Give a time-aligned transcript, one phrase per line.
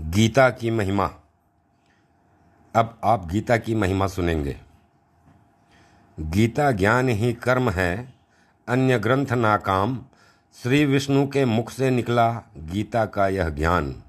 [0.00, 1.10] गीता की महिमा।
[2.74, 4.56] अब आप गीता की महिमा सुनेंगे।
[6.20, 8.14] गीता ज्ञान ही कर्म है,
[8.68, 10.04] अन्य ग्रंथ नाकाम।
[10.62, 14.02] श्री विष्णु के मुख से निकला गीता का यह ज्ञान।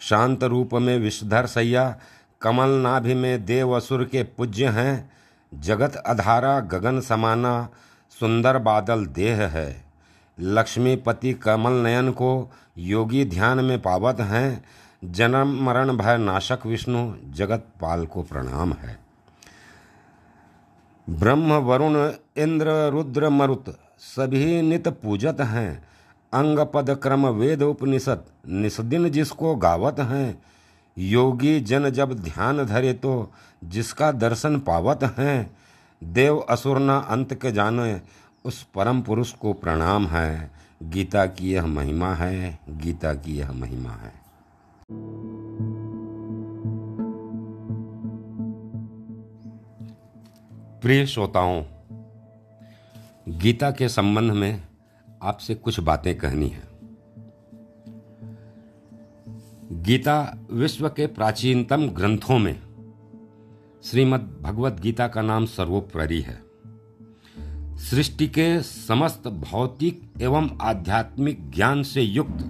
[0.00, 1.98] शांत रूप में विषधर सैया,
[2.42, 5.10] कमल नाभि में देव असुर के पूज्य हैं।
[5.54, 7.68] जगत अधारा गगन समाना,
[8.20, 9.84] सुंदर बादल देह है।
[10.40, 14.64] लक्ष्मीपति कमल नयन को योगी ध्यान में पावत हैं।
[15.04, 18.98] जन्म, मरण, भय, नाशक, विष्णु जगत पाल को प्रणाम है।
[21.10, 25.84] ब्रह्म, वरुण, इंद्र, रुद्र, मरुत, सभी नित पूजत हैं।
[26.32, 30.42] अंग, पद, क्रम, वेद, उपनिषद, निस्दिन जिसको गावत हैं।
[30.98, 33.32] योगी, जन, जब ध्यान धरे तो
[33.64, 35.56] जिसका दर्शन पावत हैं।
[36.04, 38.00] देव, असुर, न अंत के जाने,
[38.44, 40.50] उस परम पुरुष को प्रणाम है।
[40.82, 44.21] गीता की यह महिमा है, गीता की यह महिमा है।
[50.82, 51.64] प्रिय श्रोताओं,
[53.28, 54.62] गीता के संबंध में
[55.22, 56.62] आपसे कुछ बातें कहनी है।
[59.72, 62.62] गीता विश्व के प्राचीनतम ग्रंथों में
[63.84, 66.42] श्रीमद् भगवत गीता का नाम सर्वोपरि है।
[67.76, 72.40] सृष्टि के समस्त भौतिक एवं आध्यात्मिक ज्ञान से युक्त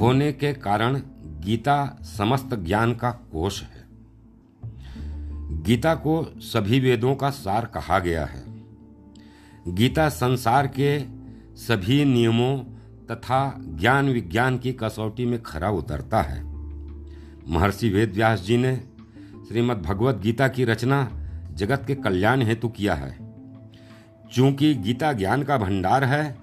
[0.00, 1.00] होने के कारण
[1.40, 3.84] गीता समस्त ज्ञान का कोश है।
[5.62, 8.42] गीता को सभी वेदों का सार कहा गया है।
[9.68, 11.00] गीता संसार के
[11.56, 12.58] सभी नियमों
[13.10, 16.44] तथा ज्ञान विज्ञान की कसौटी में खरा उतरता है।
[17.48, 18.76] महर्षि वेद व्यास जी ने
[19.48, 21.10] श्रीमद् भगवत गीता की रचना
[21.54, 23.34] जगत के कल्याण हेतु किया है।
[24.32, 26.38] चूँकि गीता ज्ञान का भंडार है,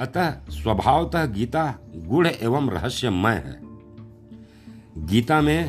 [0.00, 3.65] अतः स्वभावतः गीता गुढ़ एवं रहस्यमय है।
[4.98, 5.64] गीता में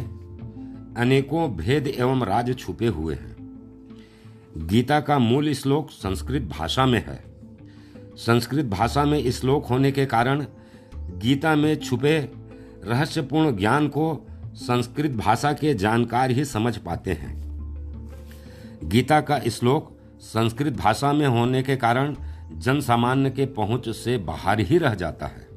[0.97, 3.35] अनेकों भेद एवं राज छुपे हुए हैं।
[4.57, 7.23] गीता का मूल श्लोक संस्कृत भाषा में है।
[8.15, 10.45] संस्कृत भाषा में श्लोक होने के कारण
[10.95, 12.31] गीता में छुपे
[12.83, 17.37] रहस्यपूर्ण ज्ञान को संस्कृत भाषा के जानकार ही समझ पाते हैं।
[18.83, 22.15] गीता का श्लोक संस्कृत भाषा में होने के कारण
[22.53, 25.47] जन सामान्य के पहुँच से बाहर ही रह जाता है।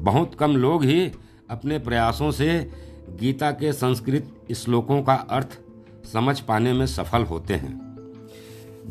[0.00, 1.12] बहुत कम लोग ही
[1.50, 2.70] अपने प्रयासों से
[3.20, 5.58] गीता के संस्कृत श्लोकों का अर्थ
[6.12, 7.80] समझ पाने में सफल होते हैं।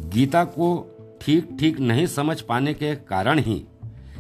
[0.10, 0.90] गीता को
[1.22, 3.66] ठीक ठीक नहीं समझ पाने के कारण ही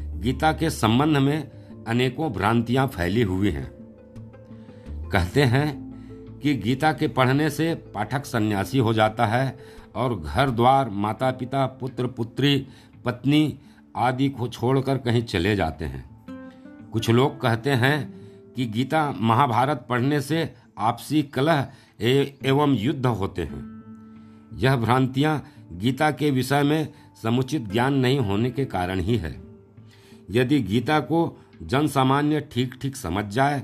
[0.01, 1.51] गीता के संबंध में
[1.87, 3.71] अनेकों भ्रांतियाँ फैली हुई हैं।
[5.09, 9.59] कहते हैं कि गीता के पढ़ने से पाठक सन्यासी हो जाता है
[9.95, 12.67] और घर द्वार माता पिता पुत्र, पुत्री,
[13.05, 13.59] पत्नी
[13.95, 16.13] आदि को छोड़कर कहीं चले जाते हैं।
[16.93, 18.22] कुछ लोग कहते हैं
[18.55, 21.67] कि गीता महाभारत पढ़ने से आपसी कलह
[22.01, 23.61] एवं युद्ध होते हैं।
[24.53, 26.93] यह भ्रांतियाँ गीता के विषय में
[27.23, 29.41] समुचित ज्ञान नहीं होने के कारण ही है।
[30.31, 33.59] यदि गीता को जन सामान्य ठीक ठीक समझ जाए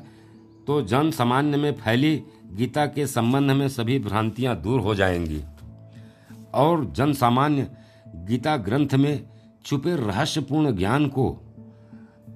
[0.67, 2.23] तो जन सामान्य में फैली
[2.53, 5.43] गीता के संबंध में सभी भ्रांतियाँ दूर हो जाएँगी।
[6.53, 7.67] और जन सामान्य
[8.15, 9.29] गीता ग्रंथ में
[9.65, 11.29] छुपे रहस्यपूर्ण ज्ञान को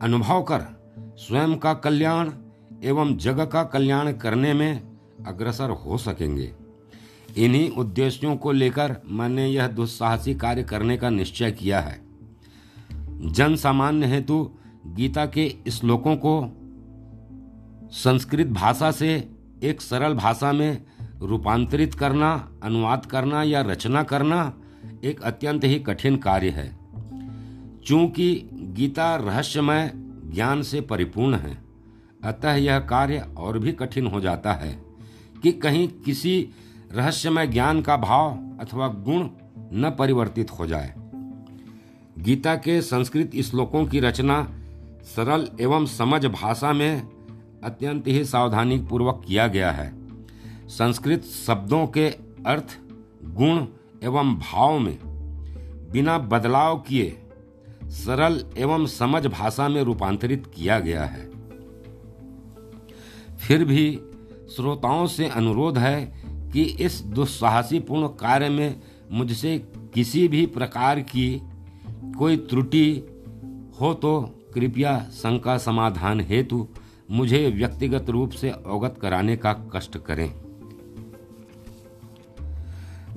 [0.02, 0.62] अनुभव कर
[1.18, 2.30] स्वयं का कल्याण
[2.84, 4.82] एवं जग का कल्याण करने में
[5.28, 6.54] अग्रसर हो सकेंगे।
[7.38, 12.02] इन्हीं उद्देश्यों को लेकर मैंने यह दुस्साहसी कार्य करने का निश्चय किया है।
[13.32, 14.52] जन सामान्य हेतु
[14.88, 16.58] गीता के श्लोकों को
[17.92, 19.30] संस्कृत भाषा से
[19.64, 20.84] एक सरल भाषा में
[21.20, 24.54] रूपांतरित करना, अनुवाद करना या रचना करना
[25.04, 26.80] एक अत्यंत ही कठिन कार्य है।
[27.86, 29.92] चूँकि गीता रहस्यमय
[30.34, 31.64] ज्ञान से परिपूर्ण है
[32.24, 34.84] अतः यह कार्य और भी कठिन हो जाता है
[35.44, 36.50] कि कहीं किसी
[36.92, 40.94] रहस्यमय ज्ञान का भाव अथवा गुण न परिवर्तित हो जाए।
[42.20, 44.52] गीता के संस्कृत श्लोकों की रचना
[45.04, 47.08] सरल एवं समझ भाषा में
[47.64, 49.94] अत्यंत ही सावधानी पूर्वक किया गया है।
[50.68, 52.10] संस्कृत शब्दों के
[52.46, 52.80] अर्थ,
[53.24, 53.66] गुण
[54.04, 55.00] एवं भाव में
[55.92, 57.20] बिना बदलाव किए
[57.84, 61.33] सरल एवं समझ भाषा में रूपांतरित किया गया है।
[63.40, 64.00] फिर भी
[64.56, 68.82] श्रोताओं से अनुरोध है कि इस दुस्साहसीपूर्ण कार्य में
[69.12, 69.58] मुझसे
[69.94, 71.42] किसी भी प्रकार की
[72.18, 73.08] कोई त्रुटि
[73.82, 74.22] हो तो
[74.54, 76.68] कृपया शंका समाधान हेतु
[77.12, 80.34] मुझे व्यक्तिगत रूप से अवगत कराने का कष्ट करें।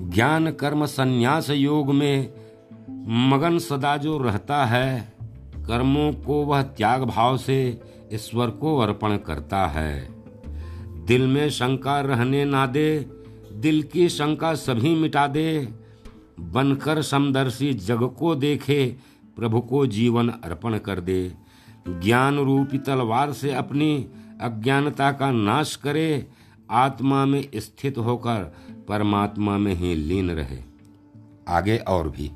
[0.01, 2.33] ज्ञान कर्म संन्यास योग में
[3.29, 5.13] मगन सदा जो रहता है,
[5.65, 7.81] कर्मों को वह त्याग भाव से
[8.13, 10.09] ईश्वर को अर्पण करता है।
[11.05, 12.99] दिल में शंका रहने ना दे,
[13.53, 15.69] दिल की शंका सभी मिटा दे।
[16.39, 18.95] बनकर समदर्शी जग को देखे,
[19.35, 21.33] प्रभु को जीवन अर्पण कर दे।
[21.87, 24.07] ज्ञान रूपी तलवार से अपनी
[24.41, 26.27] अज्ञानता का नाश करे,
[26.71, 28.55] आत्मा में स्थित होकर
[28.87, 30.57] परमात्मा में ही लीन रहे।
[31.47, 32.31] आगे और भी।